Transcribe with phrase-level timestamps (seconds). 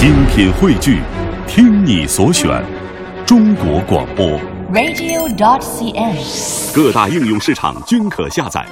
[0.00, 0.98] 精品汇聚，
[1.46, 2.48] 听你所选，
[3.26, 4.26] 中国广播。
[4.72, 6.74] radio.dot.cn，。
[6.74, 8.64] 各大应用市场均可下载。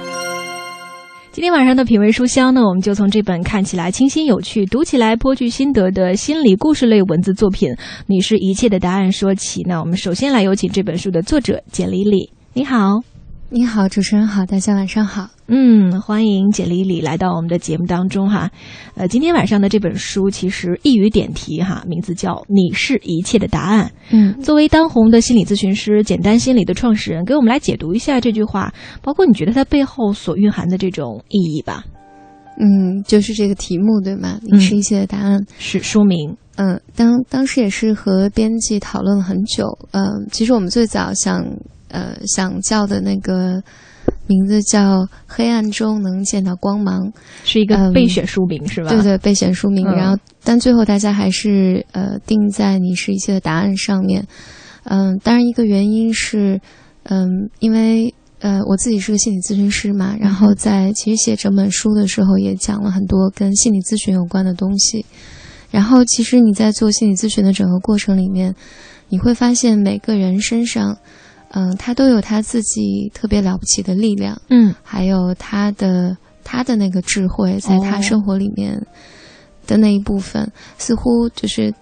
[1.31, 7.69] 今天晚上的品味书香呢，我们就从这本看起来清新有趣、读起来颇具心得的心理故事类文字作品
[8.07, 9.61] 《你是一切的答案》说起。
[9.67, 13.03] 那我们首先来有请这本书的作者简丽丽，你好。
[13.51, 15.27] 你好，主持人好，大家晚上好。
[15.47, 18.51] 嗯，欢迎简丽丽来到我们的节目当中哈。
[18.93, 23.87] 呃，今天晚上的这本书其实一语点题哈，名字叫《你是一切的答案》。
[24.11, 28.71] 嗯，作为当红的心理咨询师、简单心理的创始人，给我们来解读一下这句话，
[29.01, 31.83] 包括你觉得它背后所蕴含的这种意义吧。
[32.59, 34.39] 嗯，就是这个题目对吗？
[34.43, 35.43] 你是一切的答案。
[35.57, 36.37] 是书名。
[36.57, 39.65] 嗯，当当时也是和编辑讨论了很久。
[39.89, 41.43] 嗯，其实我们最早想
[41.89, 43.61] 呃想叫的那个
[44.25, 47.01] 名字叫《黑暗中能见到光芒》，
[47.43, 48.89] 是一个嗯备选书名、是吧？
[48.89, 49.87] 对对，备选书名。
[49.87, 54.25] 嗯然后，但最后大家还是呃定在《你是一切的答案》上面。
[54.85, 56.59] 嗯，当然一个原因是，
[57.03, 57.27] 嗯，
[57.59, 65.05] 因为呃我自己是个心理咨询师嘛，然后在其实写整本书的时候也讲了很多跟心理咨询有关的东西。
[65.69, 68.55] 然后，其实你在做心理咨询的整个过程里面，
[69.09, 70.97] 你会发现每个人身上，
[71.51, 74.39] 嗯、他都有他自己特别了不起的力量。
[74.49, 78.85] 嗯还有他的他的那个智慧，在他哦生活里面
[79.67, 81.73] 的那一部分，似乎就是，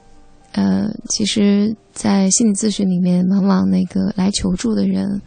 [0.52, 5.22] 呃，其实，在心理咨询里面，往往那个来求助的人，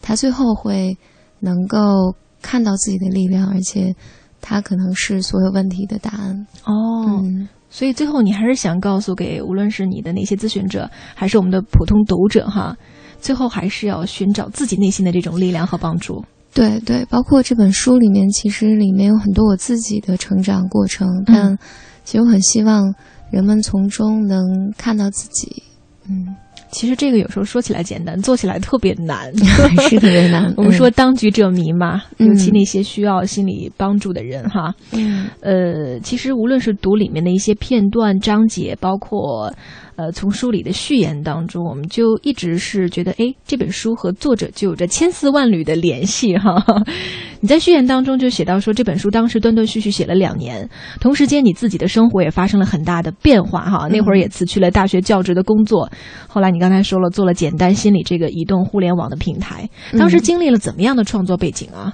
[0.00, 0.96] 他最后会
[1.40, 3.94] 能够看到自己的力量，而且
[4.40, 6.46] 他可能是所有问题的答案。
[6.64, 12.74] 哦，嗯，所以最后你还是想告诉给无论是你的那些咨询者，还是我们的普通读者哈，
[13.20, 16.24] 最后还是要寻找自己内心的这种力量和帮助。
[16.54, 21.56] 对对，包括这本书里面，其实里面有很多我自己的成长过程，但
[22.04, 22.94] 其实我很希望
[23.30, 24.42] 人们从中能
[24.78, 25.62] 看到自己。
[26.08, 26.34] 嗯。
[26.68, 29.32] 其实这个有时候说起来简单，做起来特别难。
[29.88, 30.52] 是特别难。
[30.58, 34.74] 我们说当局者迷嘛，嗯尤其那些需要心理帮助的人哈。
[34.90, 39.50] 嗯，呃，其实无论是读里面的一些片段、章节，包括
[39.96, 46.62] 呃从书里的序言当中，我们就一直是觉得，哎，这本书和作者就有着千丝万缕的联系哈。
[47.40, 50.68] 你在序言当中就写到说，这本书当时断断续续写了两年，
[51.00, 53.88] 同时间你自己的生活也发生了很大的变化哈。
[53.88, 55.90] 那会儿也辞去了大学教职的工作，
[56.28, 59.68] 后来你刚才说了，做了简单心理这个移动互联网的平台，
[59.98, 61.92] 当时经历了怎么样的创作背景啊？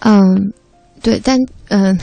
[0.00, 0.52] 嗯，
[1.04, 1.38] 对，但
[1.68, 1.94] 嗯，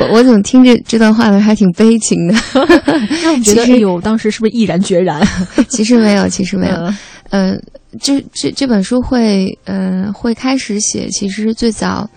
[0.00, 2.34] 我我怎么听着这段话呢还挺悲情的？
[3.44, 5.20] 觉得，其实哎呦，当时是不是毅然决然？
[5.68, 6.74] 其实没有，其实没有。
[6.74, 6.96] 嗯
[7.30, 7.62] 嗯，
[8.00, 12.08] 这这这本书会嗯会开始写，其实最早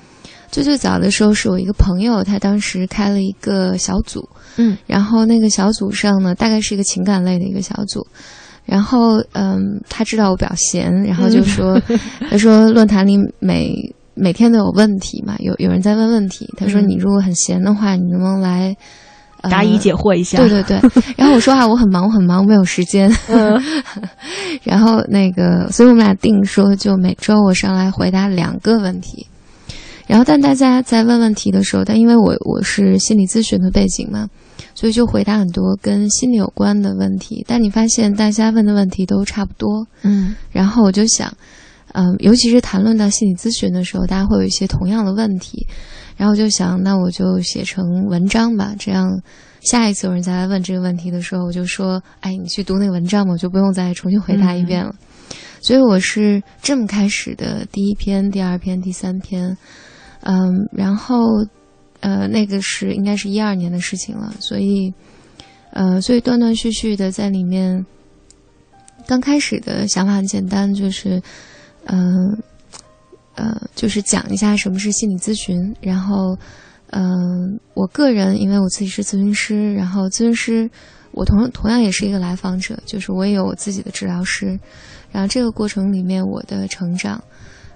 [0.49, 4.25] 最最早的时候是我一个朋友，他当时开了一个小组，
[4.55, 8.07] 嗯然后那个小组上呢，大概是一个情感类的一个小组。
[8.63, 11.81] 然后，嗯，他知道我比较闲，然后就说，
[12.29, 13.73] 他说论坛里每
[14.13, 16.47] 每天都有问题嘛，有有人在问问题。
[16.57, 18.75] 他说嗯你如果很闲的话，你能不能来、
[19.41, 20.37] 呃、答疑解惑一下。
[20.37, 20.79] 对对对。
[21.17, 23.11] 然后我说啊，我很忙，我很忙，没有时间。
[23.29, 23.61] 嗯
[24.63, 29.25] 然后那个，所以我们俩定说，就每周我上来回答两个问题。
[30.07, 34.27] 然后，但大家在问问题的时候，但因为我我是心理咨询的背景嘛，
[34.75, 37.45] 所以就回答很多跟心理有关的问题。
[37.47, 41.31] 但你发现大家问的问题都差不多，嗯然后我就想，
[41.93, 45.67] 嗯、尤其是谈论到心理咨询的时候，大家会有一些同样的问题，
[46.15, 49.21] 然后我就想，那我就写成文章吧，这样
[49.61, 54.95] 下一次有人再来问这个问题的时候，我就说，哎，你去读那个文章吧，我就不用再重新回答一遍了。
[55.61, 59.57] 所以我是这么开始的，第一篇、第二篇、第三篇，
[60.21, 61.45] 嗯，然后
[61.99, 64.93] 呃，那个是应该是一二年的事情了，所以
[65.71, 67.85] 呃，所以断断续续的在里面。
[69.07, 71.19] 刚开始的想法很简单，就是，
[71.85, 72.37] 嗯、
[73.35, 76.37] 呃，就是讲一下什么是心理咨询，然后，
[76.91, 80.69] 嗯、我个人因为我自己是咨询师，然后咨询师，
[81.11, 84.59] 我同同样也是一个来访者，就是我也有我自己的治疗师，
[85.11, 87.21] 然后这个过程里面我的成长，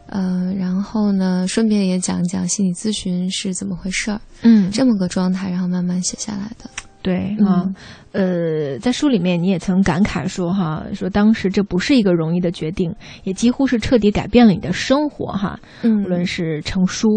[0.08, 6.69] 呃，然后呢，顺便也讲一讲心理咨询是怎么回事儿，嗯，这么个状态，然后慢慢写下来的。
[7.06, 7.69] 对嗯啊，
[8.13, 12.92] 呃，在书里面你也曾感慨说哈，说当时这不是一个容易的决定，
[13.24, 15.60] 也几乎是彻底改变了你的生活哈。
[15.84, 17.07] 嗯无论是成书，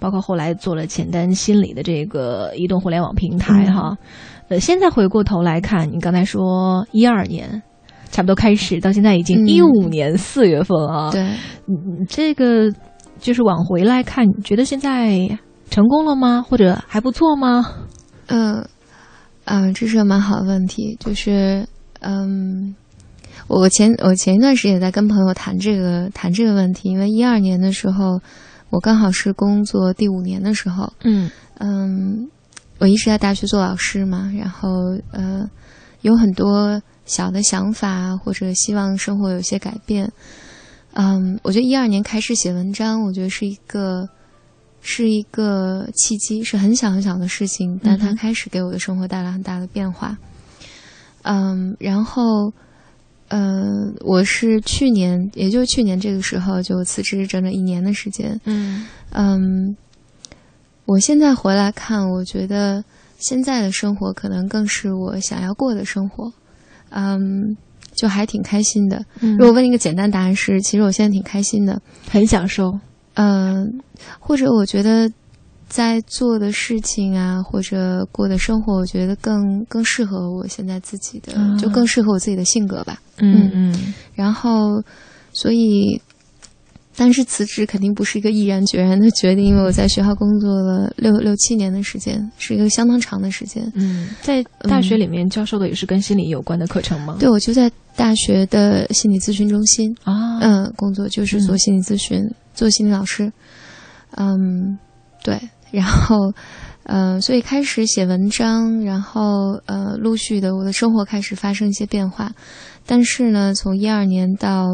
[0.00, 3.96] 包括后来做了简单心理的这个移动互联网平台嗯哈。
[4.48, 7.62] 呃，现在回过头来看，你刚才说一二年。
[8.10, 11.20] 差不多开始到现在已经嗯一五年四月份啊，对，
[11.66, 12.72] 嗯，这个
[13.18, 15.28] 就是往回来看，你觉得现在
[15.68, 16.40] 成功了吗？
[16.40, 17.66] 或者还不错吗？
[18.28, 18.66] 嗯、呃，
[19.50, 21.66] 嗯，这是个蛮好的问题，就是
[22.00, 22.74] 嗯，
[23.46, 28.20] 我前我前一段时间也在跟朋友谈这个谈这个问题，因为一二年的时候，
[28.70, 31.30] 我刚好是工作第五年的时候，嗯。
[31.60, 32.28] 嗯，
[32.78, 34.68] 我一直在大学做老师嘛，然后
[35.10, 35.44] 呃，
[36.02, 40.08] 有很多小的想法或者希望生活有些改变，
[40.92, 44.08] 嗯，我觉得一二年开始写文章，我觉得是一个
[44.90, 50.16] 是一个契机，是很小很小的事情，但它开始给我的生活带来很大的变化，
[51.22, 52.50] 嗯，然后。
[53.30, 59.76] 呃，我是去年，也就是去年这个时候就辞职整整一年的时间，嗯嗯，
[60.86, 62.82] 我现在回来看，我觉得
[63.18, 66.32] 现在的生活可能更是我想要过的生活，
[66.88, 67.54] 嗯，
[67.92, 69.04] 就还挺开心的。
[69.20, 72.80] 嗯如果问一个简单答案是，其实我现在挺开心的，很享受。
[73.20, 73.80] 嗯，
[74.20, 75.10] 或者我觉得
[75.68, 81.56] 在做的事情啊，或者过的生活，我觉得更更适合我现在自己的，啊。
[81.58, 82.96] 就更适合我自己的性格吧。
[83.18, 83.50] 嗯。
[83.52, 83.94] 嗯。
[84.14, 84.80] 然后，
[85.32, 86.00] 所以，
[86.98, 93.70] 但是辞职肯定不是一个毅然决然的决定，因为我在学校工作了六六七年的时间，是一个相当长的时间。
[93.76, 97.16] 嗯，在大学里面教授的也是跟心理有关的课程吗？
[97.20, 102.20] 对，我就在大学的心理咨询中心，啊，嗯，工作就是做心理咨询，
[102.52, 103.32] 做心理老师。
[104.16, 104.76] 嗯，
[105.22, 105.40] 对，
[105.70, 106.32] 然后。
[106.84, 112.32] 呃，所以开始写文章，然后呃，陆续的我的生活开始发生一些变化，
[112.86, 114.64] 但是呢，从一二年到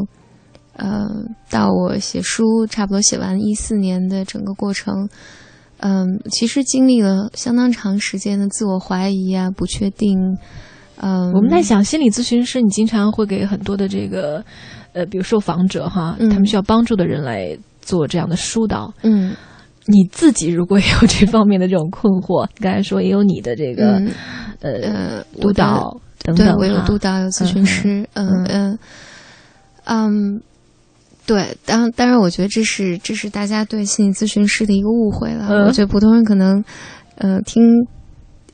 [0.76, 1.06] 呃
[1.50, 5.08] 到我写书，差不多写完一四年的整个过程，
[5.78, 10.18] 嗯、其实经历了相当长时间的自我怀疑啊，不确定。
[10.96, 14.44] 嗯、我们在想，心理咨询师，你经常会给很多的这个，
[14.92, 16.30] 呃，比如受访者哈，嗯。
[16.30, 18.94] 他们需要帮助的人来做这样的疏导。
[19.02, 19.34] 嗯。
[19.86, 24.12] 你自己如果有这方面的这种困惑，你 刚才说也有你的这个、嗯。
[24.60, 28.46] 呃呃督导等等哈，对我有督导，有咨询师，嗯嗯。
[28.46, 28.78] 嗯。
[29.84, 30.40] 嗯，
[31.26, 35.46] 对，当当然，我觉得这是这是大家对心理咨询师的一个误会了。
[35.50, 36.62] 嗯我觉得普通人可能，
[37.16, 37.64] 呃，听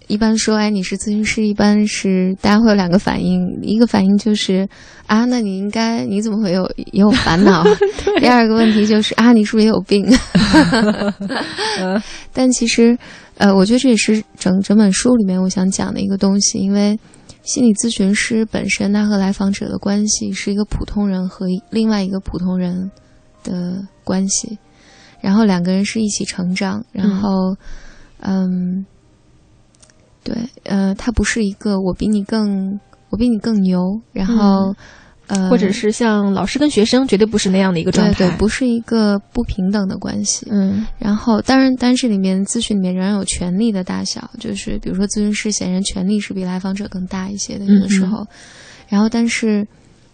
[0.06, 4.68] 一般说，哎，你是咨询师，一般是大家会有两个反应，一个反应就是
[5.06, 7.64] 啊，那你应该你怎么会有也有烦恼？
[8.20, 10.06] 第二个问题就是啊，你是不是也有病？
[12.32, 12.96] 但其实，
[13.38, 16.98] 呃，我觉得这也是整整本书里面我想讲的一个东西，因为
[17.42, 22.90] 心理咨询师本身他和来访者的关系是一个普通人和另外一个普通人
[23.42, 24.58] 的关系，
[25.20, 27.56] 然后两个人是一起成长，然后，
[28.20, 28.84] 嗯，
[30.22, 32.78] 对，呃，他不是一个我比你更
[33.10, 34.74] 我比你更牛，然后。
[35.30, 40.46] 呃，或者是像老师跟学生，绝对不是那样的一个状态，对对，不是一个不平等的关系。
[40.50, 48.26] 嗯然后，当然，但是里面咨询里面仍然有权利的大小，就是比如说咨询师显然权利是比来访者更大一些的，有的时候。
[48.88, 49.66] 然后，但是，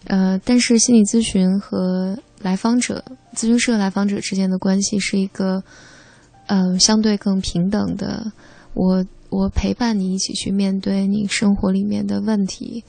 [0.05, 3.03] 呃，但是心理咨询和来访者、
[3.35, 5.63] 咨询师和来访者之间的关系是一个，
[6.45, 8.31] 呃，相对更平等的。
[8.75, 12.83] 我我陪伴你一起去面对你生活里面的问题，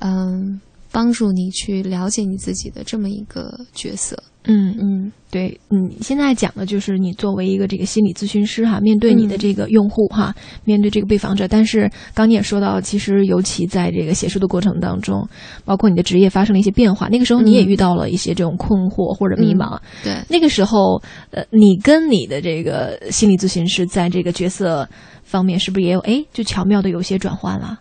[0.00, 0.60] 嗯、
[0.92, 4.22] 帮助你去了解你自己的这么一个角色。
[4.44, 10.34] 嗯嗯对，嗯现在讲的就是你作为一个这个心理咨询师哈，面对你的这个用户哈，
[10.64, 15.24] 面对这个被访者，但是刚你也说到，其实尤其在这个写书的过程当中，
[15.64, 20.16] 包括你的职业发生了一些变化，那个时候你也嗯遇到了一些这种困惑或者迷茫，对。
[20.28, 21.00] 那个时候，
[21.30, 24.88] 呃，你跟你的这个心理咨询师在这个角色
[25.22, 27.78] 方面是不是也有哎，就巧妙的有些转换了？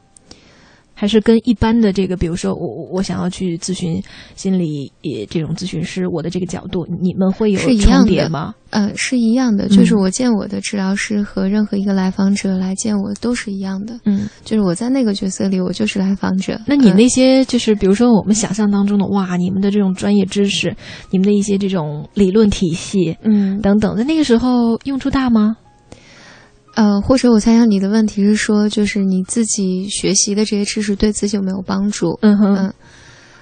[1.01, 3.99] 还是跟一般的这个，比如说我我我想要去咨询
[4.35, 8.53] 心理也这种咨询师，我的这个角度，你们会有是一样的重叠吗？
[8.69, 16.53] 呃，是一样的，就是我见我的治疗师和任何一个来访者来见我都是一样的，嗯，就是我在那个角色里，我就是来访者。
[16.53, 20.75] 嗯那你那些就是比如说我们想象当中的哇，你们的这种专业知识，
[21.09, 25.55] 你们的一些这种理论体系嗯等等，在那个时候用处大吗？
[26.75, 32.17] 呃，或者我猜想你的问题是说，就是你自己学习的这些知识对自己有没有帮助？
[32.21, 32.73] 嗯哼，嗯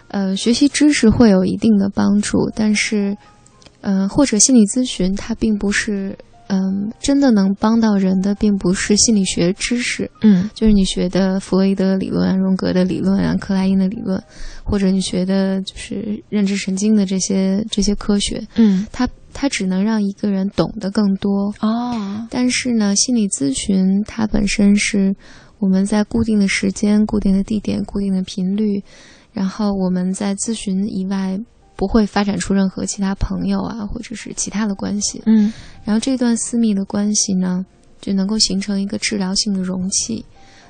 [0.07, 3.15] 呃，学习知识会有一定的帮助，但是，
[3.81, 6.17] 呃，或者心理咨询它并不是，
[6.47, 14.19] 嗯、真的能帮到人的，并不是心理学知识，嗯就是你学的弗洛伊德理论啊、荣格的理论啊、克莱因的理论，
[14.63, 21.53] 或者你学的就是认知神经的这些这些科学，嗯，它它只能让一个人懂得更多。
[21.61, 25.15] 哦，但是呢，心理咨询它本身是
[25.59, 28.83] 我们在固定的时间、固定的地点、固定的频率，
[29.31, 31.39] 然后我们在咨询以外
[31.75, 35.21] 不会发展出任何其他朋友啊，或者是其他的关系。
[35.25, 35.53] 嗯
[35.85, 37.65] 然后这段私密的关系呢，
[38.01, 40.25] 就能够形成一个治疗性的容器。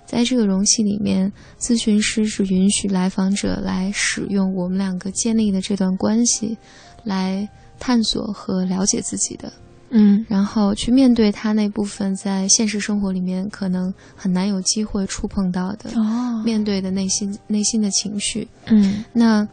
[0.06, 6.58] 在这个容器里面，咨询师是允许来访者来使用我们两个建立的这段关系，
[7.04, 7.48] 来
[7.80, 9.52] 探索和了解自己的。
[9.92, 18.48] 嗯然后去面对他那部分在现实生活里面可能很难有机会触碰到的，哦面对的内心内心的情绪。
[18.68, 19.48] 嗯那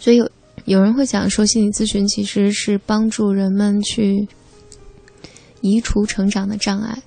[0.00, 0.28] 所以有
[0.64, 4.26] 有人会讲说，心理咨询其实是帮助人们去
[5.60, 6.98] 移除成长的障碍，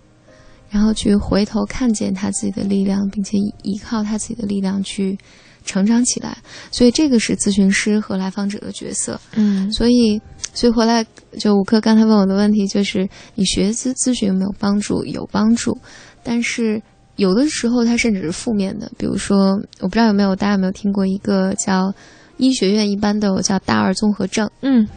[0.69, 5.17] 然后去回头看见他自己的力量，并且依依靠他自己的力量去
[5.65, 6.37] 成长起来。
[6.71, 9.19] 所以这个是咨询师和来访者的角色。
[9.35, 10.21] 嗯所以，
[10.53, 11.05] 所以回来
[11.39, 15.03] 就吴克刚才问我的问题就是：你学咨咨询有没有帮助？
[15.05, 15.77] 有帮助，
[16.23, 16.81] 但是
[17.15, 18.91] 有的时候它甚至是负面的。
[18.97, 21.93] 比如说，我不知道有没有大家有没有听过一个叫
[22.37, 24.49] 医学院一般都有叫大二综合症。
[24.61, 24.87] 嗯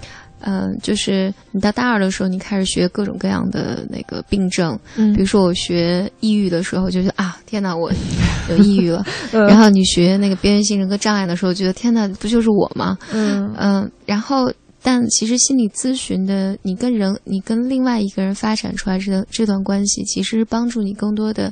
[0.47, 4.79] 嗯、就是你到大二的时候，你开始学各种各样的那个病症。
[4.97, 7.91] 嗯比如说我学抑郁的时候，就觉得啊，天哪，我
[8.51, 9.05] 有抑郁了。
[9.33, 12.97] 嗯 然后你学那个边缘性人格障碍的时候，觉得天哪，不就是我吗？
[13.13, 21.51] 嗯嗯，然后但其实心理咨询的，你跟人，你跟另外一个人发展出来这段这段关系，其实是帮助你更多的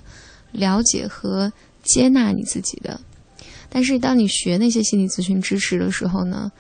[0.52, 1.50] 了解和
[1.82, 3.00] 接纳你自己的。
[3.70, 6.52] 但是当你学那些心理咨询知识的时候呢，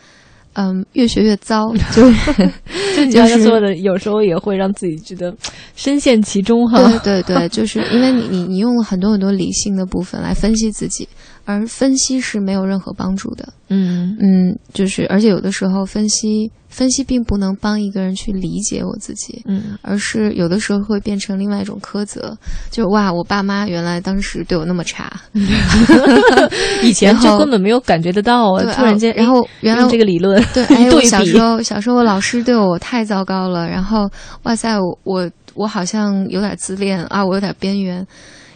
[0.54, 2.50] 嗯，越学越糟， 就是
[2.96, 5.34] 就你刚才说的，有时候也会让自己觉得
[5.74, 6.78] 深陷其中哈。
[7.02, 11.08] 对对对，就是因为你你你用了很多很多理性的部分来分析自己，
[11.44, 13.52] 而分析是没有任何帮助的。
[13.68, 19.78] 嗯嗯，就是而且有的时候分析分析并不能帮一个人去理解我自己，嗯。
[19.82, 22.36] 而是有的时候会变成另外一种苛责，
[22.70, 25.12] 就哇，我爸妈原来当时对我那么差，
[26.82, 34.10] 以前就根本没有感觉得到啊，对突然间，啊然后原来这个理论，对， 哎，我小时候小时候我老师对我太糟糕了，然后
[34.44, 38.06] 哇塞，我我我好像有点自恋啊，我有点边缘，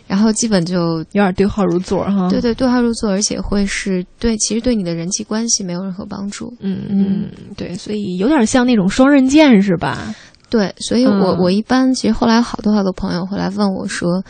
[0.07, 2.29] 然后基本就有点对号入座哈。
[2.31, 6.53] 对对对号入座，而且会是对其实对你的人际关系没有任何帮助。
[6.61, 10.15] 嗯嗯，对，所以有点像那种双刃剑是吧？
[10.49, 14.23] 对，所以我、嗯我一般其实后来好多好多朋友会来问我说，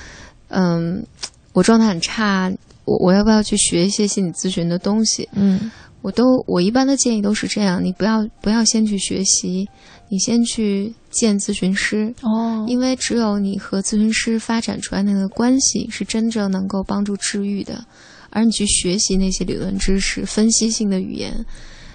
[0.49, 1.04] 嗯，
[1.52, 2.50] 我状态很差，
[2.87, 5.28] 我我要不要去学一些心理咨询的东西？
[5.35, 5.71] 嗯
[6.06, 9.68] 我都我一般的建议都是这样，你不要不要先去学习，
[10.08, 17.84] 你先去见咨询师，哦因为只有你和咨询师发展出来那个关系，是真正能够帮助治愈的。
[18.30, 21.44] 而你去学习那些理论知识、分析性的语言，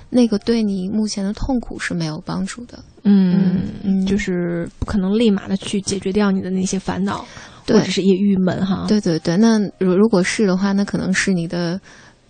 [0.09, 2.83] 那个对你目前的痛苦是没有帮助的。
[3.03, 7.25] 嗯嗯就是不可能立马的去解决掉你的那些烦恼，
[7.65, 11.79] 或者是一些郁闷哈。，对对对，那如如果是的话，那可能是你的，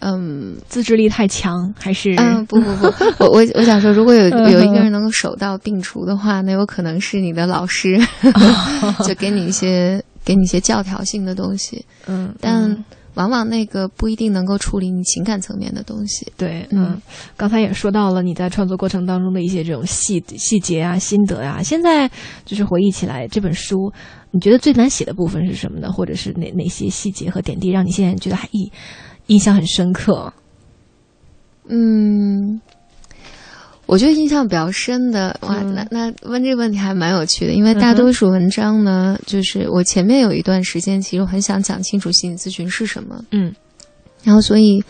[0.01, 0.58] 嗯。
[0.67, 2.13] 自制力太强还是？
[2.17, 2.86] 嗯，不不不，
[3.24, 4.51] 我我我想说，如果有嗯。
[4.51, 8.00] 有一个人能够手到病除的话，那有可能是你的老师，
[9.08, 12.84] 就给你一些给你一些教条性的东西，嗯，但嗯
[13.15, 16.25] 往往那个不一定能够处理你情感层面的东西。
[16.38, 16.91] 对，嗯。
[16.91, 17.01] 嗯，
[17.36, 21.62] 刚才也说到了你在创作过程当中的一些这种细细节啊、心得啊。
[21.62, 22.10] 现在
[22.46, 23.91] 就是回忆起来这本书，
[24.31, 25.91] 你觉得最难写的部分是什么呢？
[25.91, 28.72] 或者是哪哪些细节和点滴让你现在觉得还印
[29.31, 30.33] 印象很深刻？
[31.69, 32.59] 嗯，
[33.85, 35.73] 我觉得印象比较深的，哇，嗯。
[35.73, 43.55] 那那问这个问题还蛮有趣的，因为大多数文章呢，就是我前面有一段时间，其实我很想讲清楚心理咨询是什么，嗯。
[44.21, 44.83] 然后所以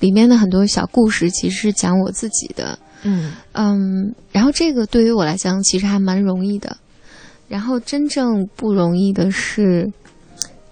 [0.00, 3.32] 里面的很多小故事其实是讲我自己的，嗯。
[3.52, 6.78] 嗯，然后这个对于我来讲其实还蛮容易的，
[7.46, 9.92] 然后真正不容易的是，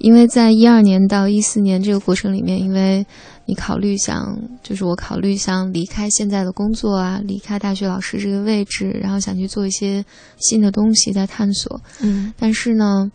[0.00, 3.07] 因为在一二年到一四年这个过程里面，因为
[3.45, 10.04] 你考虑想，就是我考虑想离开现在的工作啊，离开大学老师这个位置，然后想去做一些
[10.38, 12.33] 新的东西在探索，嗯。
[12.38, 13.11] 但是呢，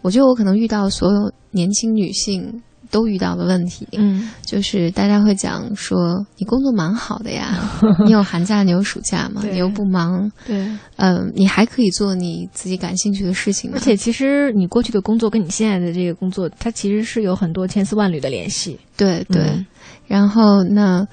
[0.00, 4.30] 我觉得我可能遇到所有年轻女性都遇到的问题，嗯。
[4.44, 7.70] 就是大家会讲说你工作蛮好的呀，
[8.04, 10.66] 你有寒假，你有暑假嘛，你又不忙，对，
[10.96, 13.70] 嗯、你还可以做你自己感兴趣的事情。
[13.72, 18.78] 而且其实你过去的工作跟你现在的这个工作，它其实是有很多千丝万缕的联系。
[18.96, 19.66] 对对，嗯。
[20.08, 21.06] 然后那，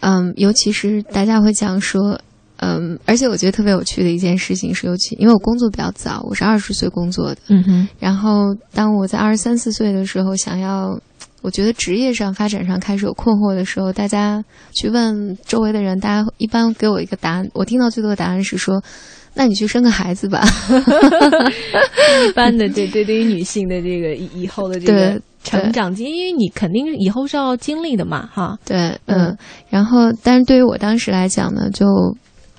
[0.00, 2.18] 嗯，尤其是大家会讲说，
[2.64, 10.98] 嗯，而且我觉得特别有趣的一件事情是，尤其因为我工作比较早，我是二十岁工作的，嗯哼，然后当我在二十三四岁的时候，想要。
[11.42, 14.42] 我觉得职业上发展上开始有困惑的时候，大家
[14.72, 17.46] 去问周围的人，大家一般给我一个答案。
[17.52, 18.82] 我听到最多的答案是说
[19.36, 20.42] ：“那你去生个孩子吧。
[22.26, 28.58] 一般的对对，对于女性的这个以以后的这个成长，因为你肯定以后是要经历的嘛，哈”。
[28.64, 29.38] 对，嗯嗯。
[29.68, 31.84] 然后，但是对于我当时来讲呢，就，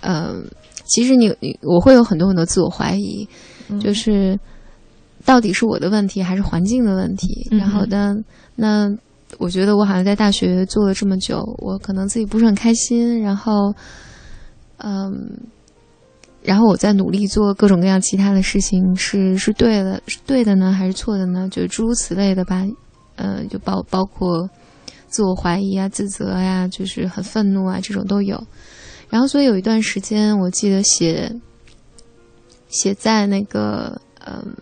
[0.01, 0.45] 嗯、
[0.85, 3.27] 其实你你我会有很多很多自我怀疑，
[3.69, 4.39] 嗯就是
[5.25, 7.47] 到底是我的问题还是环境的问题？
[7.51, 8.15] 然后呢，
[8.55, 8.89] 那
[9.39, 13.73] 我觉得我好像在大学做了这么久，我可能自己不是很开心，然后，
[14.77, 15.11] 嗯，
[16.43, 21.49] 然后我在努力做各种各样其他的事情，是是对的，是对的呢，还是错的呢？
[21.49, 22.63] 就诸如此类的吧，
[23.15, 24.47] 呃，就包包括
[25.07, 28.41] 自我怀疑啊、自责呀，就是很愤怒啊，这种都有。
[29.09, 31.31] 然后，所以有一段时间，我记得写
[32.69, 34.55] 写在那个，嗯，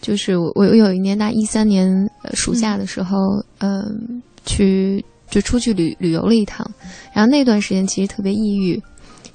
[0.00, 6.68] 就是我我有一年大一三年暑假的时候，嗯，去就出去旅旅游了一趟，
[7.12, 8.80] 然后那段时间其实特别抑郁。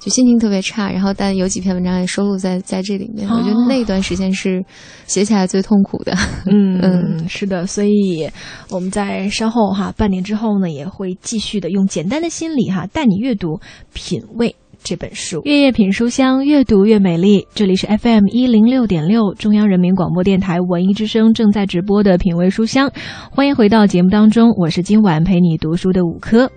[0.04, 3.26] 就心情特别差，然后但有几篇文章也收录在在这里面。
[3.26, 4.62] 我觉得那段时间是
[5.06, 6.12] 写起来最痛苦的。
[6.44, 8.28] 嗯嗯，是的，所以
[8.68, 13.58] 我们在稍后哈，半年之后呢，也会继续的用简单的心理哈，带你阅读
[13.94, 15.40] 品味这本书。
[15.44, 17.46] 月夜品书香，越读越美丽。
[17.54, 22.92] 这里是 FM 一零六点六，中央人民广播电台文艺之声正在直播的品味书香，
[23.30, 26.50] 欢迎回到节目当中，我是今晚陪你读书的五科。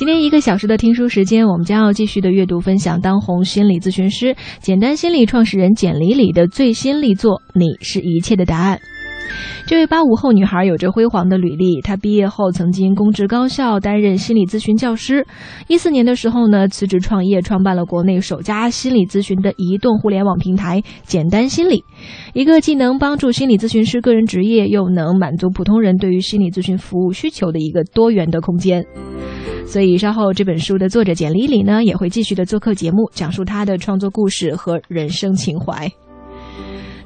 [0.00, 8.78] 今天一个小时的听书时间，我们将要继续的阅读分享当红心理咨询师简单心理创始人简里里的最新力作《你是一切的答案》。
[9.66, 11.80] 这位八五后女孩有着辉煌的履历。
[11.80, 15.26] 她毕业后曾经公职高校担任心理咨询教师。
[15.68, 21.84] 一四年的时候呢，辞职创业，创办了国内首家心理咨询的移动互联网平台“简单心理”，
[22.34, 28.84] 一个既能帮助心理咨询师个人职业，又能满足普通人对于心理咨询服务需求的一个多元的空间。
[29.66, 35.88] 所以稍后这本书的作者简丽丽呢，也会继续的做客节目，讲述她的创作故事和人生情怀。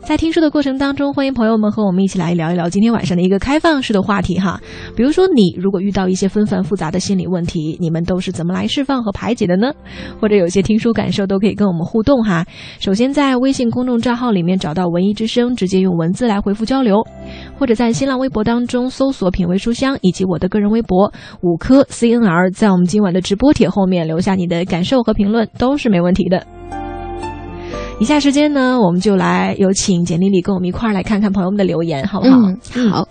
[0.04, 4.60] 在听书的过程当中，欢迎朋友们和我们一起来聊一聊今天晚上的一个开放式的话题哈。
[4.94, 9.72] 比如说，你如果遇到一些纷繁复杂的心理问题，你们都是怎么来释放和排解的呢？
[10.20, 12.44] 或者有些听书感受都可以跟我们互动哈。
[12.80, 16.96] 首先在微信公众账号里面找到“文艺之声”，直接用文字来回复交流；
[17.58, 26.46] 或者在新浪微博当中搜索“品味书香”以及我的个人微博“五颗 CNR”，在我们今晚的直播帖后面留下你的感受和评论都是没问题的。
[28.00, 32.36] 以下时间呢，我们就来有请简丽丽跟我们一块儿来看看朋友们的留言，好不好？
[32.90, 33.08] 好。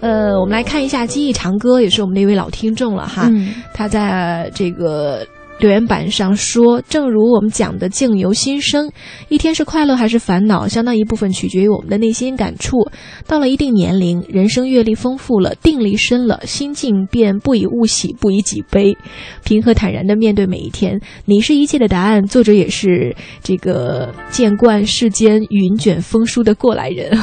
[0.00, 3.30] 呃，我们来看一下记忆长歌，也是我们的一位老听众了哈。
[3.72, 5.26] 他在这个。
[5.58, 8.90] 留言板上说：“正如我们讲的，境由心生，
[9.28, 12.76] 一天是快乐还是烦恼，相当一部分取决于我们的内心感触。
[13.26, 18.96] 到了一定年龄，人生阅历丰富了，定力深了，心境便不以物喜，不以己悲，
[19.44, 21.00] 平和坦然的面对每一天。
[21.24, 22.24] 你是一切的答案。
[22.26, 27.16] 作者也是这个见惯世间云卷风舒的过来人。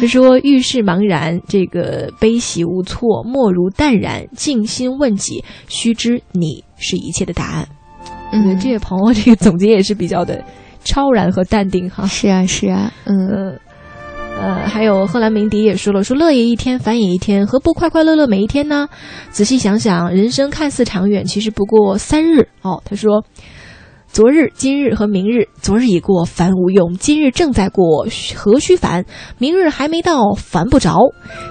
[0.00, 7.66] 他 说：遇事茫然，这个悲喜无措，莫如淡然，静心问己，须知你。”是一切的答案。
[8.32, 10.42] 嗯，这位朋友这个总结也是比较的
[10.84, 12.06] 超然和淡定哈。
[12.06, 13.58] 是啊，是啊，嗯，
[14.40, 18.88] 呃，还有贺兰鸣笛也说了，说乐也一天，烦也一天，何不快快乐乐每一天呢？
[19.30, 22.82] 仔细想想，人生看似长远，其实不过三日哦。
[22.84, 23.24] 他说。
[24.08, 29.06] 昨日、今日和明日，昨日已过，烦无用；今日正在过，何须烦？
[29.38, 30.98] 明日还没到，烦不着。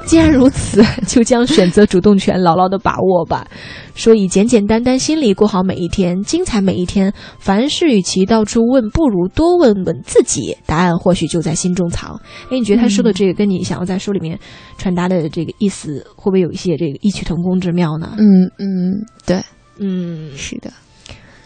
[0.06, 3.48] 既然如此， 就将选择主动权牢牢的把握吧。
[3.96, 7.14] 说以简简单单心里过好每一天，精彩每一天。
[7.40, 12.20] 凡事与其到处问，不如多问问自己，答案或许就在心中藏。
[12.46, 14.40] 哎，你觉得他说的这个，跟你想要在书里面
[14.78, 18.16] 传达的这个意思，会不会有一些这个异曲同工之妙呢？
[18.18, 19.42] 嗯嗯，对，
[19.78, 20.72] 嗯，是的。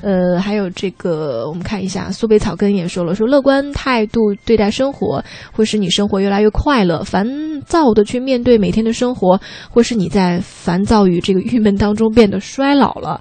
[0.01, 7.25] 呃，还有这个，我们看一下，苏北草根也说了，说乐观态度对待生活，会使你生活越来越快乐；烦
[7.65, 13.19] 躁的去面对每天的生活，会使你在烦躁与这个郁闷当中变得衰老了，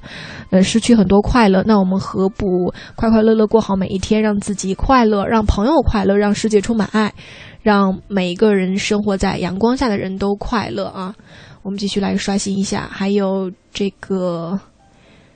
[0.50, 1.62] 呃，失去很多快乐。
[1.64, 7.14] 那我们何不快快乐乐过好每一天，让自己快乐，让朋友快乐，让世界充满爱，
[7.62, 11.14] 让每一个人生活在阳光下的人都快乐啊！
[11.62, 14.60] 我们继续来刷新一下，还有这个。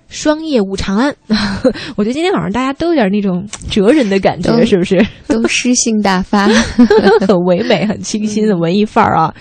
[0.09, 1.15] 双叶舞长安，
[1.97, 5.07] 我觉得今天晚上大家都有点那种哲人的感觉，是不是？
[5.27, 6.49] 都诗性大发，
[7.27, 9.35] 很唯美，很清新的文艺范儿啊！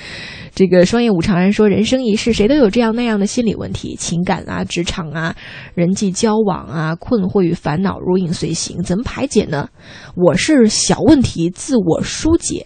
[0.53, 5.35] 这个双叶舞长安说：“人生一世，谁都有这样那样的心理问题，情感啊、职场啊、
[5.75, 9.69] 人际交往啊，困惑与烦恼如影随形，怎么排解呢？
[10.15, 12.65] 我是小问题自我疏解。”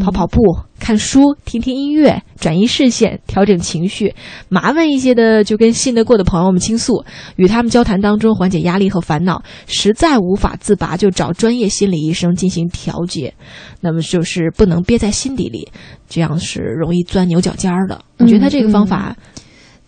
[0.00, 0.40] 跑跑步、
[0.78, 4.14] 看书、听听音乐，转移视线，调整情绪。
[4.48, 7.04] 麻烦一些的，就跟信得过的朋友们倾诉，
[7.36, 9.42] 与他们交谈当中缓解压力和烦恼。
[9.66, 13.32] 实在无法自拔，就找专业心理医生进行调节。
[13.80, 15.68] 那么就是不能憋在心底里，
[16.08, 18.00] 这样是容易钻牛角尖儿的。
[18.18, 19.16] 你觉得他这个方法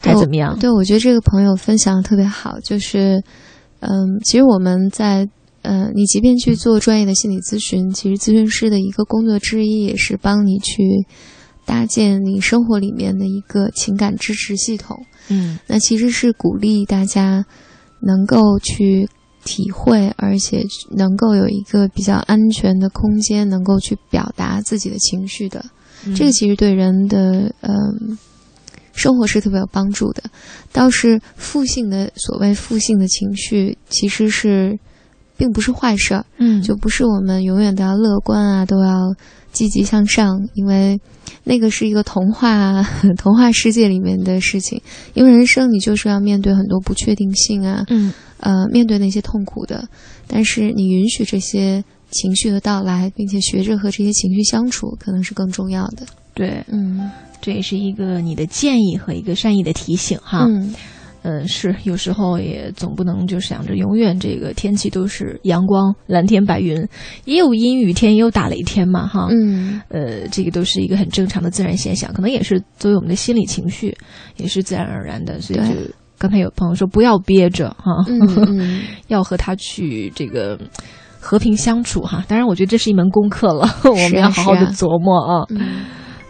[0.00, 0.58] 还怎么样？
[0.58, 2.58] 对，我觉得这个朋友分享的特别好。
[2.60, 3.22] 就是，
[3.80, 3.90] 嗯，
[4.24, 5.28] 其实我们在。
[5.62, 10.82] 呃，你即便去做专业的心理咨询，其实咨询师的一个工作之一也是帮你去
[11.66, 15.04] 搭建你生活里面的一个情感支持系统。
[15.28, 17.44] 嗯那其实是鼓励大家
[18.00, 19.08] 能够去
[19.44, 25.64] 体会，而且能够有一个比较安全的空间，能够去表达自己的情绪的。
[26.06, 28.18] 嗯这个其实对人的嗯、
[28.92, 30.22] 生活是特别有帮助的。
[30.72, 34.78] 倒是负性的所谓负性的情绪，其实是
[35.40, 39.14] 并不是坏事儿，嗯就不是我们永远都要乐观啊，都要
[39.52, 41.00] 积极向上，因为
[41.44, 42.82] 那个是一个童话
[43.16, 44.78] 童话世界里面的事情。
[45.14, 49.88] 因为人生你就是要面对很多不确定性啊，嗯呃，面对那些痛苦的，
[50.26, 56.04] 但是你允许这些情绪的到来，并且学着和这些情绪相处，可能是更重要的。
[56.34, 60.44] 对，嗯这也是一个你的建议和一个善意的提醒哈。
[60.46, 60.74] 嗯
[61.30, 66.84] 嗯，是有时候也总不能就想着永远这个天气都是阳光、蓝天白云，
[67.24, 69.28] 也有阴雨天，也有打雷天嘛哈。
[69.30, 73.96] 嗯呃，这个都是一个很正常的自然现象，可能也是作为我们的心理情绪，
[74.36, 75.40] 也是自然而然的。
[75.40, 75.74] 所以就
[76.18, 78.20] 刚才有朋友说不要憋着哈，嗯
[78.58, 80.58] 嗯， 要和他去这个
[81.20, 82.24] 和平相处哈。
[82.28, 85.46] 当然，我觉得这是一门功课了， 我们要好好的琢磨啊。
[85.50, 85.84] 嗯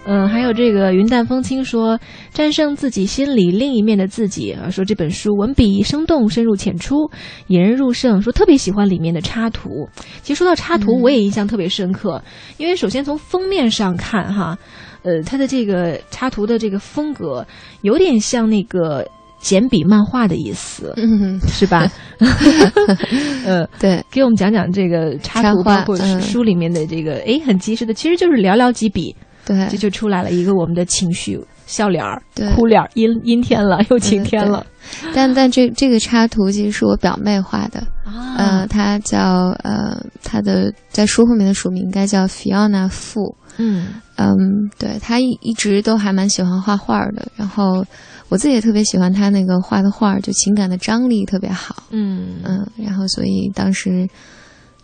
[0.06, 1.98] 嗯，还有这个云淡风轻说，
[2.32, 7.10] 战胜自己心里另一面的自己啊，说这本书文笔生动、深入浅出，
[7.48, 8.20] 引人入胜。
[8.20, 9.88] 说特别喜欢里面的插图。
[10.22, 12.20] 其实说到插图，嗯我也印象特别深刻，
[12.56, 14.56] 因为首先从封面上看哈，
[15.02, 17.46] 呃，它的这个插图的这个风格
[17.82, 19.06] 有点像那个
[19.38, 21.86] 简笔漫画的意思，嗯，是吧？
[23.44, 29.14] 呃，对，给我们讲讲这个插图，插画包括是嗯书里面的这个，诶，很及时的，其实就是寥寥几笔。
[29.54, 29.66] 对。
[29.68, 32.48] 这就出来了一个我们的情绪，笑脸儿、对。
[32.54, 34.64] 哭脸儿，阴阴天了又晴天了。
[35.14, 38.36] 但但这这个插图其实是我表妹画的，啊。
[38.36, 43.88] 呃，她叫呃，她的在书后面的署名应该叫 Fiona 傅，嗯。
[44.16, 44.36] 嗯，
[44.78, 47.84] 对她一一直都还蛮喜欢画画的，然后
[48.28, 52.40] 我自己也特别喜欢她那个画的画，就情感的张力特别好，嗯。
[52.44, 54.06] 嗯，然后所以当时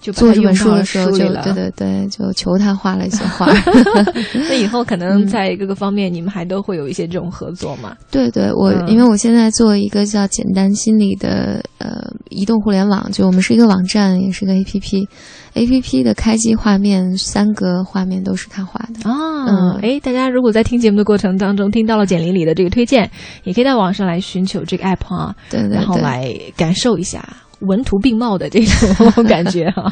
[0.07, 3.53] 就做这本书的时候对对对，就求他画了一些画，
[4.49, 5.27] 那以后可 能嗯。
[5.27, 7.97] 在各个方面你们还都会有一些这种合作嘛？
[8.09, 8.89] 对对，我、嗯。
[8.89, 19.11] 因为我现在做一个叫简单心理的呃移动互联网，就我们是一个网站，也是个 A P P，A P P 的开机画面三个画面都是他画的。
[19.11, 19.81] 啊，嗯。
[19.83, 23.11] 哎，大家如果在听节目的过程当中听到了简玲里的这个推荐，
[23.43, 27.27] 也可以到网上来寻求这个 app 啊，对对对，然后来感受一下
[27.61, 29.91] 文图并茂的这种 感觉哈、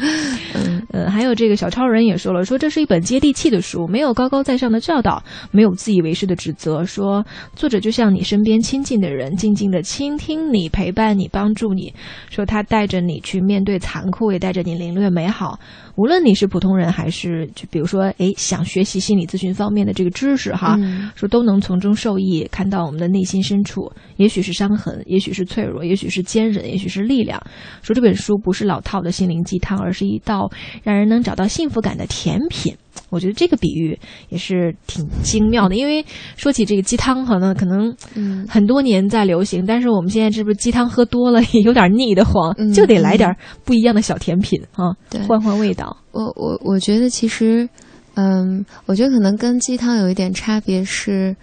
[0.53, 6.85] 嗯呃，还有这个小超人也说了，说这是一本接地气的书，没有高高在上的教导，没有自以为是的指责。
[6.85, 7.25] 说
[7.55, 11.93] 作者就像你身边亲近的人，静静的倾听你，陪伴你，帮助你。
[12.29, 15.59] 说他带着你去面对残酷，也带着你领略美好。
[15.95, 27.41] 无论你是普通人，还是就比如说，诶，想学习心理咨询方面的这个知识哈，嗯说都能从中受益，看到我们的内心深处，也许是伤痕，也许是脆弱，也许是坚韧，也许是力量。
[27.81, 30.51] 说这本书不是老套的心灵鸡汤，而是一道
[30.83, 32.75] 让人能找到幸福感的甜品。
[33.09, 33.97] 我觉得这个比喻
[34.29, 36.05] 也是挺精妙的，因为
[36.35, 38.45] 说起这个鸡汤，可能可能嗯。
[38.47, 45.97] 很多年在流行，但是我们现在这不是鸡汤喝多了也有点腻得慌，嗯就得来点不一样的小甜品啊，对，换换味道。
[46.11, 47.67] 我我我觉得其实，
[48.13, 51.35] 嗯，我觉得可能跟鸡汤有一点差别是，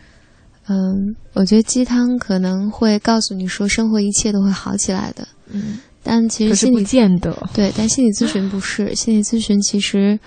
[0.68, 7.36] 嗯，我觉得鸡汤可能会告诉你说生活一切都会好起来的，嗯，但其实不实心理见得。
[7.52, 10.18] 对，但心理咨询不是，心理咨询其实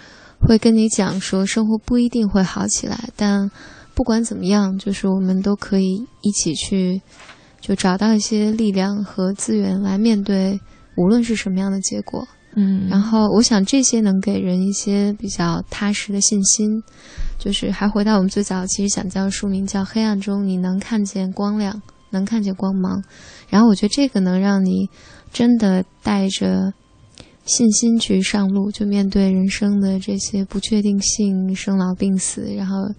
[0.48, 3.50] 会跟你讲说，生活不一定会好起来，但
[3.94, 7.02] 不管怎么样，就是我们都可以一起去，
[7.60, 10.60] 就找到一些力量和资源来面对，
[10.98, 12.28] 无论是什么样的结果。
[12.58, 16.82] 嗯，然后，我想这些能给人一些比较踏实的信心。
[17.38, 21.82] 就是还回到我们最早其实想叫书名叫《黑暗中你能看见光亮，
[22.12, 23.02] 能看见光芒》。
[23.50, 24.90] 然后我觉得这个能让你
[25.34, 26.74] 真的带着
[27.46, 32.90] 信心去上路，就面对人生的这些不确定性、生老病死，然后，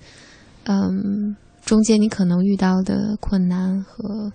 [0.65, 4.33] 嗯，中间你可能遇到的困难和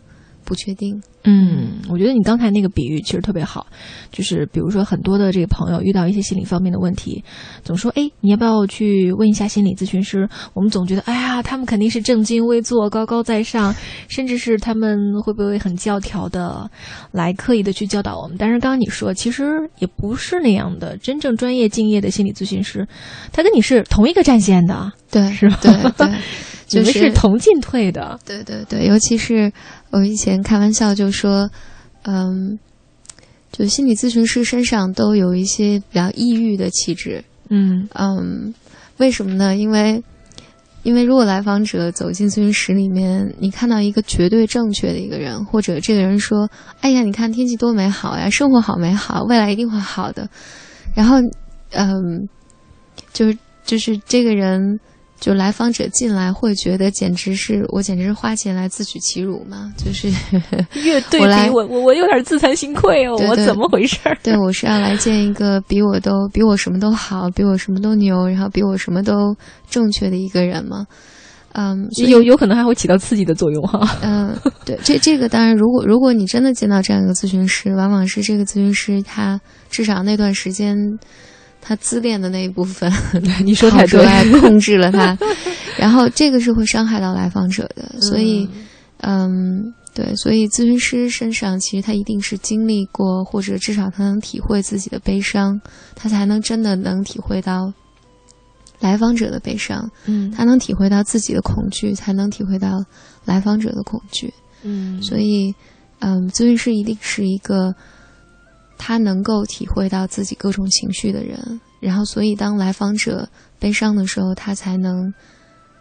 [0.52, 1.02] 不确定。
[1.24, 3.68] 嗯，我觉得你刚才那个比喻其实特别好，
[4.12, 7.24] 就是比如说很多的这个朋友遇到一些心理方面的问题，
[7.64, 10.28] 总说哎，你要不要去问一下心理咨询师？
[10.54, 13.74] 我们总觉得哎呀，他们肯定是正襟危坐、高高在上，
[14.10, 16.70] 甚至是他们会不会很教条的
[17.12, 18.36] 来刻意的去教导我们？
[18.38, 22.86] 但是刚刚你说，其实也不是那样的，真正专业敬业的心理咨询师，
[23.32, 25.72] 他跟你是同一个战线的，对，是吧对
[26.72, 28.20] 就是是同进退的。
[28.26, 29.52] 对对对，尤其是
[29.90, 31.50] 我以前开玩笑就说，
[32.04, 32.58] 嗯，
[33.52, 37.24] 就心理咨询师身上都有一些比较抑郁的气质。
[37.50, 38.54] 嗯嗯，
[38.98, 39.56] 为什么呢？
[39.58, 40.02] 因为，
[40.84, 50.30] 因为如果来访者走进咨询室里面，你看到一个绝对正确的一个人，或者这个人说：“哎呀，你看天气多美好呀，生活好美好，未来一定会好的。”
[50.96, 51.18] 然后，
[51.72, 52.30] 嗯，
[53.12, 54.80] 就是就是这个人。
[55.22, 59.72] 就来访者进来会觉得简直是我简直是花钱来自取其辱嘛？
[59.78, 60.10] 就是
[60.84, 64.00] 越对比我我我有点自惭形愧哦，我怎么回事？
[64.24, 69.36] 对我是要来见一个比我都比我什么都好，比我什么都牛，然后比我什么都
[69.70, 70.88] 正确的一个人嘛？
[71.54, 74.00] 嗯，有有可能还会起到刺激的作用哈。
[74.02, 80.76] 嗯，对，这这个当然，如果如果你真的见到这样一个咨询师，往往是这个咨询师他至少那段时间。
[81.62, 82.92] 他自恋的那一部分，
[83.46, 85.16] 你说太对，控制了他，
[85.78, 88.50] 然后这个是会伤害到来访者的，所以，
[89.02, 89.62] 嗯，
[89.94, 95.60] 对，所以咨询师身上其实他一定是经历过，或者至少他能体会自己的悲伤，
[95.96, 97.72] 他才能真的能体会到
[98.80, 102.84] 来访者的悲伤，嗯，他能体会到自己的恐惧，才能体会到
[103.24, 105.54] 来访者的恐惧，嗯，所以，
[106.00, 107.74] 嗯，咨询师一定是一个。
[108.84, 115.14] 他能够体会到自己各种情绪的人，然后，所以当来访者悲伤的时候，他才能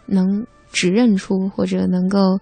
[0.05, 2.39] 能指认出或者能够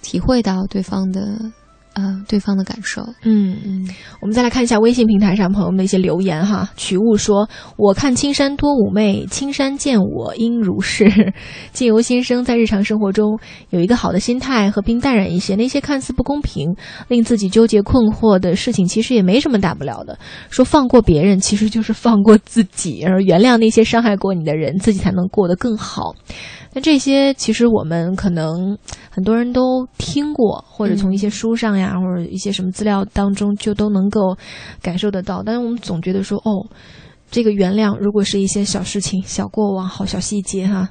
[0.00, 1.52] 体会到对方的。
[2.00, 3.02] 嗯，对方的感受。
[3.24, 3.88] 嗯嗯，
[4.22, 6.70] 我们再来看一下微信平台上朋友们的一些留言哈。
[6.76, 11.34] 曲悟说：“我看青山多妩媚，青山见我应如是。
[11.74, 15.56] ”静由先生在日常生活中有一个好的心态，和平淡然一些。
[15.56, 16.76] 那些看似不公平、
[17.08, 20.16] 令自己纠结困惑的事情，其实也没什么大不了的。
[20.50, 26.14] 说放过别人，其实就是放过自己，而原谅那些伤害过你的人，自己才能过得更好。
[26.78, 28.78] 那这些其实我们可能
[29.10, 34.38] 很多人都听过，或者从一些书上呀，或者一些什么资料当中就都能够
[34.80, 35.42] 感受得到。
[35.42, 36.64] 但是我们总觉得说，哦，
[37.32, 40.88] 这个原谅如果是一些小事情、小过往、好小细节哈，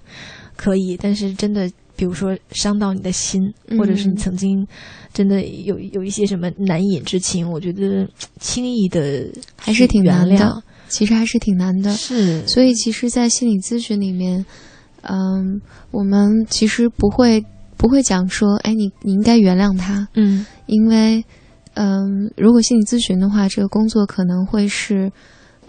[0.57, 0.97] 可以。
[1.01, 3.41] 但是真的，比如说伤到你的心，
[3.79, 4.67] 或者是你曾经
[5.13, 8.05] 真的有有一些什么难掩之情，我觉得
[8.41, 10.61] 轻易的还是挺难的。
[10.89, 11.93] 其实还是挺难的。
[11.93, 14.45] 是，所以其实，在心理咨询里面。
[15.01, 17.43] 嗯，我们其实不会
[17.77, 21.23] 不会讲说，哎，你你应该原谅他，嗯，因为，
[21.75, 25.11] 嗯，如果心理咨询的话，这个工作可能会是，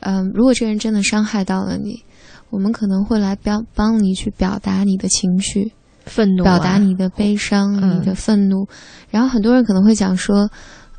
[0.00, 2.02] 嗯，如果这个人真的伤害到了你，
[2.50, 5.72] 我们可能会来表帮你去表达你的情绪，
[6.06, 8.66] 愤怒，表达你的悲伤，你的愤怒，
[9.10, 10.50] 然后很多人可能会讲说，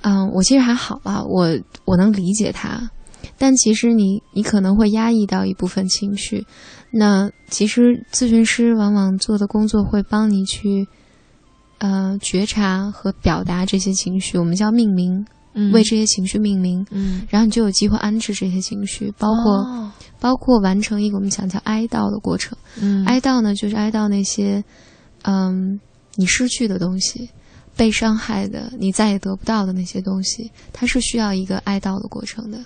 [0.02, 2.90] 嗯，我其实还好吧，我我能理解他。
[3.38, 6.46] 但其实你你可能会压抑到一部分情绪，
[6.92, 10.88] 那其实咨询师往往做的工作会帮你去，
[11.78, 15.26] 呃，觉察和表达这些情绪，我们叫命名，
[15.72, 24.64] 为这些情绪命名，嗯，然后你就有机会安置这些情绪，包括包括完成一个我们讲叫哀悼的过程，嗯，哀悼呢就是哀悼那些，
[25.24, 25.80] 嗯，
[26.16, 27.30] 你失去的东西，
[27.76, 32.58] 被伤害的，你再也得不到的那些东西，它是需要一个哀悼的过程的。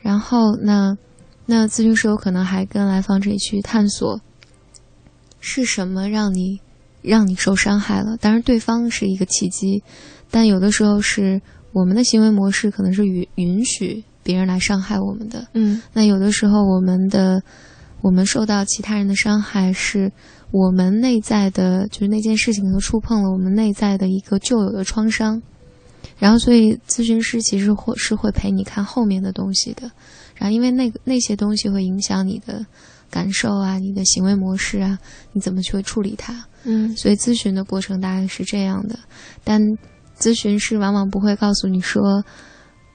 [0.00, 0.96] 然后，那
[1.50, 4.20] 那咨询师有可能还跟来访者去探索，
[5.40, 6.60] 是什么让你
[7.00, 8.18] 让你受伤害了？
[8.18, 9.82] 当然，对方是一个契机，
[10.30, 11.40] 但有的时候是
[11.72, 15.48] 我们的行为模式可能是允允许别人来伤害我们的。
[15.54, 17.42] 嗯，那有的时候我们的
[18.02, 20.12] 我们受到其他人的伤害，是
[20.50, 25.40] 我们内在的，就是那件事情都触碰了我们内在的一个旧有的创伤。
[26.18, 29.90] 然后，所以咨询师其实会是会陪你看后面的东西的，
[30.38, 32.64] 然后因为那个那些东西会影响你的
[33.10, 34.98] 感受啊，你的行为模式啊，
[35.32, 36.32] 你怎么去处理它？
[36.64, 38.98] 嗯，所以咨询的过程大概是这样的，
[39.44, 39.60] 但
[40.18, 42.24] 咨询师往往不会告诉你说，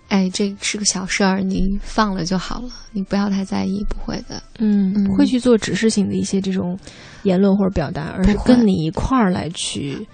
[0.09, 4.41] 哎，这是个小事儿，你放了就好了，你不要太在意，不会的。
[4.59, 6.77] 嗯，不会去做指示性的一些这种
[7.23, 10.07] 言论或者表达，而是跟你一块儿来去。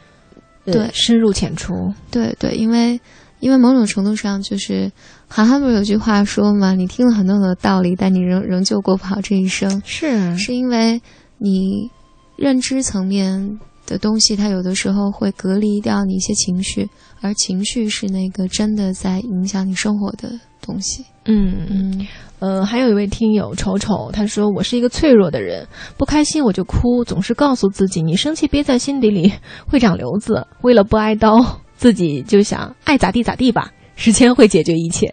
[0.65, 1.73] 对，深入浅出。
[2.11, 2.99] 对对，因为
[3.39, 4.91] 因为某种程度上，就是
[5.27, 9.81] 韩寒不是有句话说嘛，你听了很多很多道理，但你仍仍旧过不好这一生。
[9.85, 11.01] 是，是因为
[11.37, 11.89] 你
[12.35, 16.89] 认知层面的东西，它有的时候会隔离掉你一些情绪，
[17.21, 21.05] 而情绪是那个真的在影响你生活的东西。
[21.25, 22.07] 嗯嗯。
[22.39, 29.33] 呃，还有一位听友丑丑，他说我是一个脆弱的人，不开心我就哭，总是告诉自己，你生气憋在心底里
[29.67, 30.47] 会长瘤子。
[30.61, 35.09] 为了不挨刀，自己就想爱咋地咋地吧，时间会解决一切。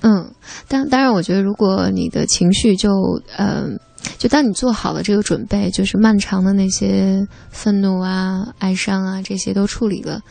[0.00, 0.32] 嗯，
[0.66, 2.90] 当当然，我觉得如果你的情绪就
[3.36, 3.78] 嗯，
[4.16, 10.22] 就当你做好了这个准备，就是漫长的那些愤怒啊、哀伤啊这些都处理了，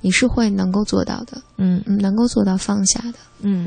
[0.00, 1.42] 你是会能够做到的。
[1.58, 3.18] 嗯嗯，能够做到放下的。
[3.40, 3.66] 嗯。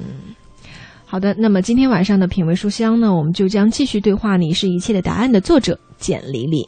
[1.05, 6.67] 好的，那么今天晚上的品味书香呢，我们就将继续对话《你是一切的答案》的作者简黎黎。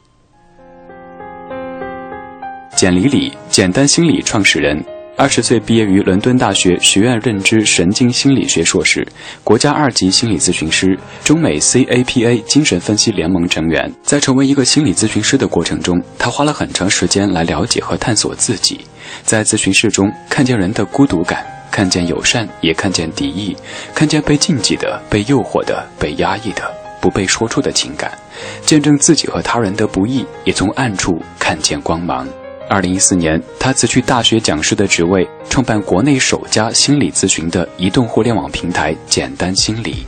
[2.76, 4.82] 简黎黎，简单心理创始人，
[5.18, 9.04] 二十岁毕业于伦敦大学学院认知神经心理学硕士，
[9.42, 13.92] 国家二级心理咨询师，中美 CAPA 精神分析联盟成员。
[14.04, 18.82] 在成为一个心理咨询师的过程中，他花了很长时间来了解和探索自己，
[19.24, 23.56] 在咨询室中看见人的孤独感，看见友善，也看见敌意，
[23.92, 26.62] 看见被禁忌的、被诱惑的、被压抑的、
[27.00, 28.16] 不被说出的情感，
[28.64, 32.24] 见证自己和他人的不易，也从暗处看见光芒。
[32.68, 40.06] 二零一四年，他辞去大学讲师的职位，创办国内首家心理咨询的移动互联网平台“简单心理”。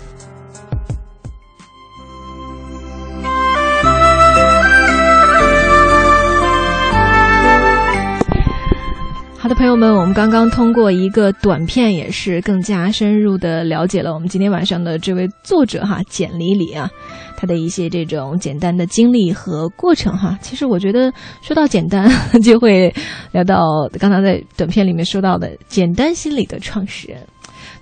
[9.51, 16.89] 的，朋友们，我们刚刚通过一个短片，也是更加深入的了解了我们今天晚上的这位作者哈简里里啊，
[17.37, 20.39] 他的一些这种简单的经历和过程哈。
[20.41, 22.09] 其实我觉得说到简单，
[22.41, 22.95] 就会
[23.33, 23.65] 聊到
[23.99, 27.19] 刚才在短片里面说到的简单心理的创始人，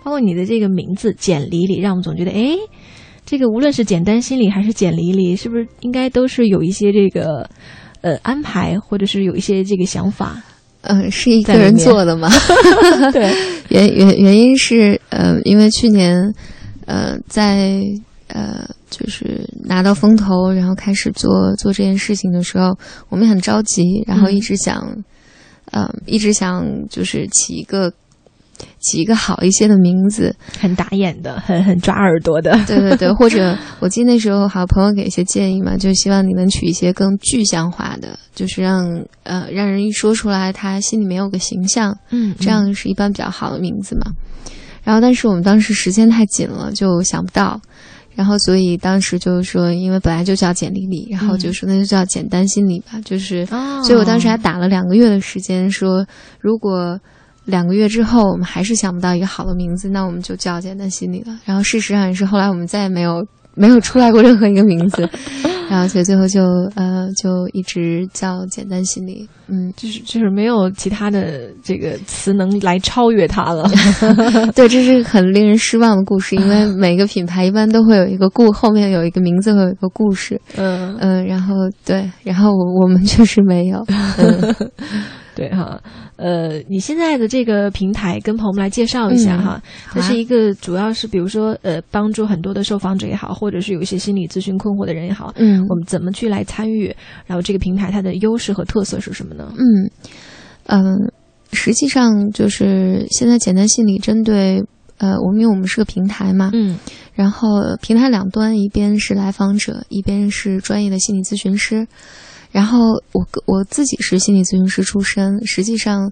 [0.03, 2.57] 包括你的这个名字简里里，让我们总觉得哎，
[3.27, 7.47] 这个无论是简单心理还是简里里，是不是应该都是有一些这个
[8.01, 10.43] 呃安排，或者是有一些这个想法。
[10.83, 12.31] 嗯，是一个人做的吗？
[13.13, 13.35] 对，
[13.69, 16.33] 原原原因是，呃，因为去年，
[16.87, 17.83] 呃，在
[18.29, 22.77] 呃，就是拿到风投，然后开始做做这件事情的时候，
[23.09, 24.87] 我们很着急，然后一直想，
[25.73, 27.93] 嗯，一直想就是起一个。
[28.81, 32.53] 起一个好一些的名字，很打眼的， 很很抓耳朵的。
[32.67, 38.85] 对对对，或者我记得那时候好朋友给一些建议嘛，就希望你能取一些更具象化的，就是让
[39.25, 44.13] 呃让人一说出来，他心里面有个形象，嗯，这样是一般比较好的名字嘛。
[44.85, 47.61] 然后，但是我们当时时间太紧了，就想不到。
[48.15, 53.47] 然后，所以当时就是说，因为本来就叫简历里，然后就说那就叫简单心理吧，就是，
[53.85, 56.07] 所以我当时还打了两个月的时间，说
[56.41, 56.99] 如果。
[57.49, 61.35] 两个月之后，我们还是想不到一个好的名字，那我们就叫简单心理了。
[61.47, 65.09] 然后事实上也是，后来我们再也没有 没有出来过任何一个名字，
[65.71, 66.45] 然后所以最后就
[66.77, 69.27] 呃就一直叫简单心理。
[69.49, 73.69] 嗯，就是就是没有其他的这个词能来超越它了。
[74.55, 80.39] 对，这是很令人失望的故事，因为每个品牌一般都会有一个故后面有一个名字，会有一个故事。
[80.57, 83.83] 嗯嗯，然后对，然后我我们确实没有。
[85.39, 85.81] 对哈，
[86.17, 96.93] 呃，你现在的这个平台跟朋友们来介绍一下哈，它是一个主要是比如说呃帮助很多的受访者也好，或者是有一些心理咨询困惑的人也好，嗯，我们怎么去来参与？
[97.25, 99.53] 然后这个平台它的优势和特色是什么呢？
[99.57, 99.89] 嗯
[100.67, 101.13] 嗯，
[101.53, 104.61] 实际上就是现在简单心理针对
[104.97, 106.77] 呃，我们因为我们是个平台嘛，嗯，
[107.15, 111.87] 然后平台两端一边是来访者，一边是专业的心理咨询师。
[112.51, 112.79] 然后
[113.13, 116.11] 我我自己是心理咨询师出身，实际上，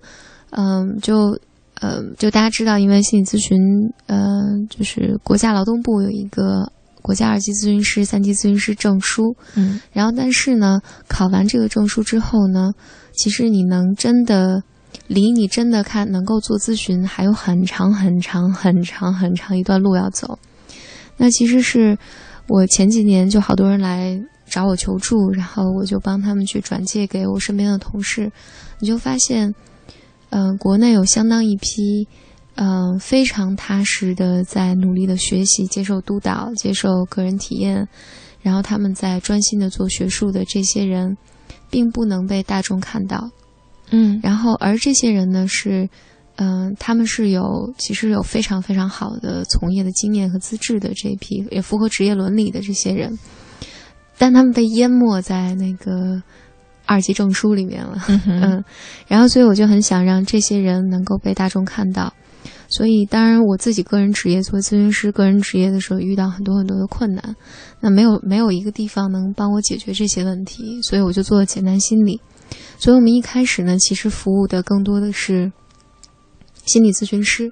[0.51, 1.39] 嗯，就，
[1.81, 3.57] 嗯，就大家知道，因为心理咨询，
[4.07, 6.71] 嗯，就是国家劳动部有一个
[7.01, 12.71] 国家二级咨询师、三级咨询师证书，嗯，然后但是呢，考完这个证书之后呢，
[13.15, 14.63] 其实你能真的
[15.07, 20.39] 离你真的看能够做咨询还有很长很长很长很长一段路要走。
[21.17, 21.97] 那其实是
[22.47, 24.21] 我前几年就好多人来。
[24.57, 28.33] 找我求助，然后我就帮他们去转借给我身边的同事。
[28.81, 29.55] 你就发现，
[30.31, 32.09] 嗯，国内有相当一批，
[32.55, 37.87] 嗯，非常踏实的在努力的学习、接受督导、接受个人体验，
[38.41, 41.15] 然后他们在专心的做学术的这些人，
[41.69, 43.31] 并不能被大众看到。
[43.91, 45.87] 嗯，然后而这些人呢，是，
[46.37, 53.19] 嗯，他们是有其实有非常非常好的从业的经验和资质的这一批，也符合职业伦理的这些人。
[54.19, 56.23] 但他们被淹没在那个
[56.85, 58.65] 二级证书里面了，嗯，
[59.07, 62.13] 然后所以我就很想让这些人能够被大众看到，
[62.69, 67.37] 所以当然我自己个人职业做咨询师，个人职业的时候遇到很多很多的困难，
[67.81, 72.21] 那没有没有一个地方能帮我解决这些问题，所以我就做了简单心理，
[72.79, 75.51] 所以我们一开始呢，其实服务的更多的是
[76.65, 77.51] 心理咨询师，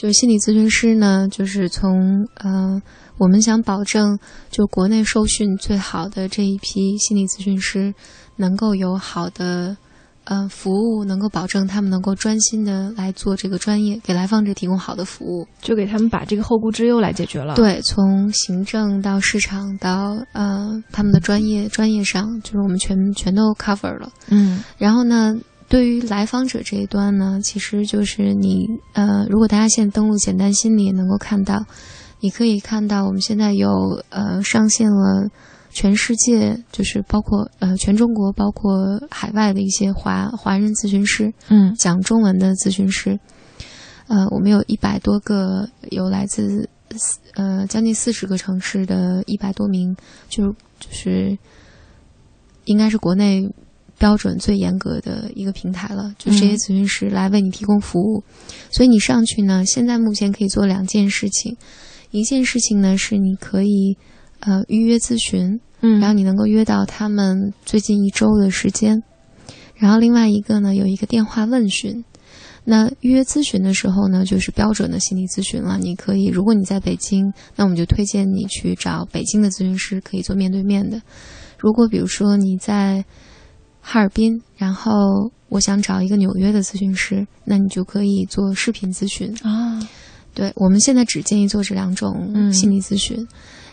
[0.00, 2.80] 就是心理咨询师呢，就是从呃。
[3.18, 4.18] 我们想保证，
[4.50, 7.92] 就国内受训最好的这一批心理咨询师，
[8.36, 9.76] 能够有好的
[10.24, 17.56] 呃服务，能够保证他们能够专心的来做这个专业，给来访者提供好的服务，就给他们把这个后顾之忧来解决了。
[17.56, 24.10] 对，从行政到市场到呃他们的专业专业上，就是我们全全都 cover 了。
[24.30, 25.36] 嗯，然后呢，
[25.70, 31.64] 对于来访者这一端呢，其实就是你呃，如果大家现在登录简单心理，能够看到。
[32.22, 33.70] 你可以看到我们现在有
[34.10, 35.26] 呃上线了
[35.70, 43.18] 全世界，就是包括呃全中国，包括海外的一些华华人咨询师，嗯讲中文的咨询师。
[44.08, 46.68] 呃，我们有一百多个，有来自
[47.36, 49.96] 呃将近四十个城市的一百多名，
[50.28, 51.38] 就是就是
[52.66, 53.48] 应该是国内
[54.00, 58.24] 标准最严格的一个平台了，就这些咨询师来为你提供服务。
[58.72, 61.56] 所以你上去呢，现在目前可以做两件事情，
[62.10, 63.98] 一件事情呢是你可以
[64.38, 69.02] 呃预约咨询，嗯然后你能够约到他们最近一周的时间。
[69.76, 72.02] 然后另外一个呢，有一个电话问询。
[72.64, 75.78] 那预约咨询的时候呢，就是标准的心理咨询了。
[75.78, 81.00] 你可以，如果你在北京，那我们就推荐你去找北京的咨询师，可以做面对面的。
[81.58, 83.04] 如果比如说你在
[83.80, 84.92] 哈尔滨，然后
[85.48, 89.34] 我想找一个纽约的咨询师，那你就可以做视频咨询。
[89.42, 89.80] 啊，
[90.34, 93.26] 对，我们现在只建议做这两种嗯心理咨询。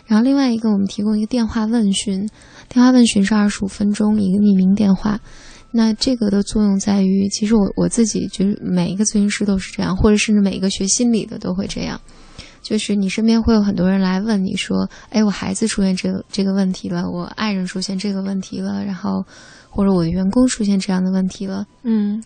[0.06, 2.28] 然后另外一个，我们提供一个电话问询，
[2.68, 5.20] 电话问询是二十五分钟一个匿名电话。
[5.70, 12.00] 那这个的作用在于，其实我我自己就是每一个咨询师都是这样，或者甚至每一个学心理的都会这样。
[12.62, 19.24] 就是你身边会有很多人来问你说：“哎，我孩子出现这个这个问题了，我爱人出现这个问题了，然后
[19.70, 22.22] 或者我的员工出现这样的问题了，嗯，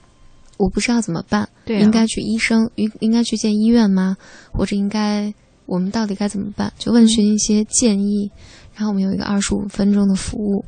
[0.59, 1.49] 我不知道怎么办。
[1.65, 4.17] 对啊应该去医生，应应该去见医院吗？
[4.53, 5.33] 或者应该
[5.67, 6.73] 我们到底该怎么办？
[6.79, 8.31] 就问询一些建议，
[8.75, 10.65] 然后我们有一个二十五分钟的服务。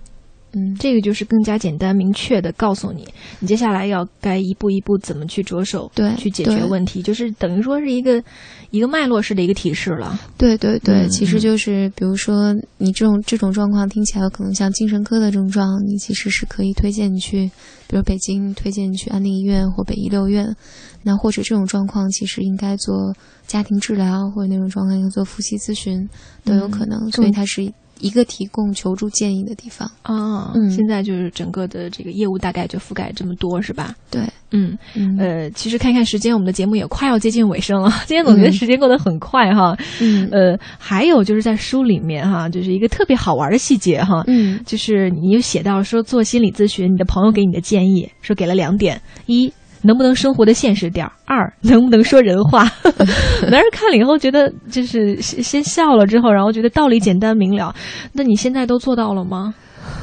[0.54, 3.06] 嗯，这个就是更加简单明确的告诉你，
[3.40, 8.22] 你接下来要该一步一步怎么去着手，对去解决问题，就是等于说是一个
[8.70, 10.18] 一个脉络式的一个提示了。
[10.38, 17.50] 对对对，嗯其实就是比如说你这种这种状况听起来有可能像精神科的症状，你其实是可以推荐你去，
[17.88, 20.54] 比如北京推荐你去安定医院或北医六院，
[21.02, 23.14] 那或者这种状况其实应该做
[23.46, 26.08] 家庭治疗，或者那种状况应该做夫妻咨询
[26.44, 27.72] 都有可能，所以它是
[28.04, 29.90] 一个提供求助建议的地方。
[30.02, 33.94] 啊，嗯现在就是整个的这个业务大概就覆盖这么多，是吧？
[34.10, 37.90] 对，嗯，嗯呃，其实看看时间，我们的节目也快要接近尾声了。
[38.06, 39.76] 今天总觉得嗯时间过得很快哈。
[40.00, 49.50] 嗯呃，还有就是在书里面哈，就是一个特别好玩的细节哈，嗯就是你有写到说做心理咨询，你的朋友给你的建议说给了两点：一，
[49.84, 52.68] 能不能生活的现实点儿；二， 能不能说人话。
[52.84, 57.74] 我当时看了以后觉得，就是先先笑了之后，然后觉得道理简单明了。
[58.12, 59.54] 那你现在都做到了吗？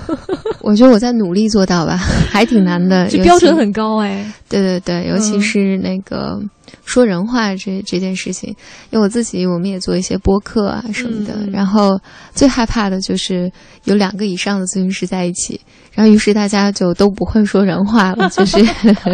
[0.61, 1.97] 我觉得我在努力做到吧，
[2.29, 3.07] 还挺难的。
[3.09, 4.31] 这标准很高哎。
[4.47, 6.39] 对对对，尤其嗯是那个
[6.85, 8.49] 说人话这这件事情，
[8.89, 11.99] 因为我自己我们也做一些播客啊什么的，嗯然后
[12.33, 13.51] 最害怕的就是
[13.85, 15.59] 有两个以上的咨询师在一起，
[15.93, 18.57] 然后于是大家就都不会说人话了，就是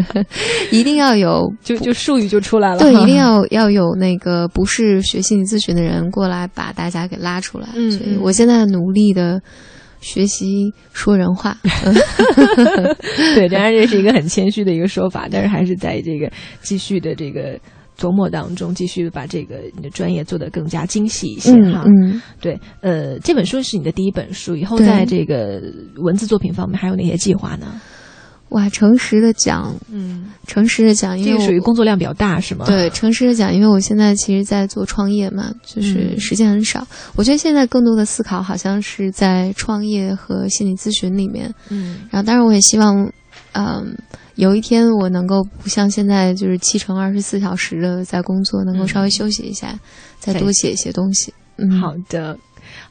[0.72, 2.78] 一定要有 就就术语就出来了。
[2.80, 7.68] 对， 一定要要有那个不是学心理咨询的人过来把大家给拉出来。
[7.76, 9.42] 嗯所以嗯我现在努力的
[10.00, 11.58] 学习说人话。
[11.64, 11.94] 嗯
[13.36, 16.32] 对，当然这是一个很谦虚的一个说法，但是还是在这个
[16.62, 17.60] 继续的这个
[17.98, 21.84] 琢磨当中，继续把这个你的专业做得更加精细一些嗯哈。
[21.86, 25.62] 嗯，对，呃，这本书是你的第一本书，以后在这个
[25.98, 27.80] 文字作品方面还有哪些计划呢？
[28.50, 36.88] 哇，诚实的讲，嗯，诚实的讲，因为这个属于工作量比较大，是吗？，对，诚实的讲，因为我现在其实，在做创业嘛，就是嗯时间很少。
[37.16, 41.54] 我觉得现在更多的思考好像是在创业和心理咨询里面。
[41.70, 43.12] 嗯然后，当然我也希望，
[43.52, 43.94] 嗯，
[44.36, 49.78] 有一天我能够不像现在就是七乘二十四小时的在工作，能够稍微休息一下，
[50.20, 51.34] 再多写一些东西。
[51.58, 52.38] 嗯，好的。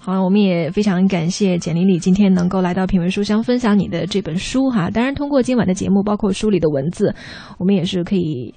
[0.07, 4.89] 好，我们也非常感谢简丽丽今天能够来到品味书香分享你的这本书哈。
[4.89, 7.13] 当然，通过今晚的节目，包括书里的文字，
[7.59, 8.55] 我们也是可以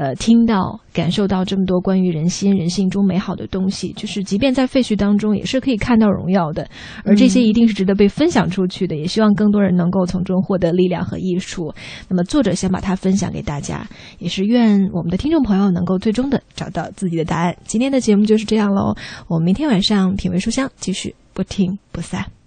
[0.00, 3.92] 呃听到、感受到这么多关于人心、人性中美好的东西。
[3.92, 6.66] 就是即便在废墟当中，也是可以看到荣耀的。
[7.04, 11.70] 而这些一定是值得被分享出去的，也希望更多人能够从中获得力量和益处。
[12.08, 13.86] 那么，作者想把它分享给大家，
[14.18, 17.54] 也是愿我们的听众朋友能够最终的找到自己的答案。
[17.64, 18.94] 今天的节目就是这样喽，
[19.28, 22.39] 我们明天晚上品味书香继续不听不散。